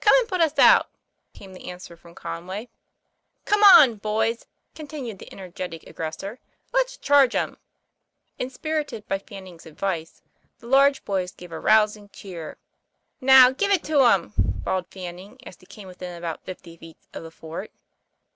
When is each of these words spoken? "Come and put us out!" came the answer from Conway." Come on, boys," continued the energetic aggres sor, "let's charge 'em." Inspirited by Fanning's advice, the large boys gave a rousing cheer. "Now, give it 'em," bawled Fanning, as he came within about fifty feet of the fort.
"Come 0.00 0.14
and 0.20 0.28
put 0.28 0.40
us 0.40 0.60
out!" 0.60 0.90
came 1.34 1.52
the 1.52 1.68
answer 1.68 1.96
from 1.96 2.14
Conway." 2.14 2.68
Come 3.46 3.64
on, 3.64 3.96
boys," 3.96 4.46
continued 4.76 5.18
the 5.18 5.28
energetic 5.32 5.82
aggres 5.88 6.20
sor, 6.20 6.38
"let's 6.72 6.96
charge 6.96 7.34
'em." 7.34 7.58
Inspirited 8.38 9.08
by 9.08 9.18
Fanning's 9.18 9.66
advice, 9.66 10.22
the 10.60 10.68
large 10.68 11.04
boys 11.04 11.32
gave 11.34 11.50
a 11.50 11.58
rousing 11.58 12.08
cheer. 12.10 12.58
"Now, 13.20 13.50
give 13.50 13.72
it 13.72 13.90
'em," 13.90 14.34
bawled 14.38 14.86
Fanning, 14.92 15.36
as 15.44 15.58
he 15.58 15.66
came 15.66 15.88
within 15.88 16.16
about 16.16 16.44
fifty 16.44 16.76
feet 16.76 16.98
of 17.12 17.24
the 17.24 17.32
fort. 17.32 17.72